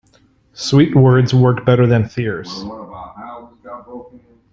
[0.55, 2.65] Sweet words work better than fierce.